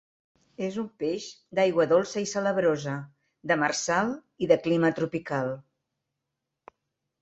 [0.67, 1.27] És un peix
[1.59, 2.95] d'aigua dolça i salabrosa,
[3.55, 4.13] demersal
[4.47, 5.57] i de clima tropical.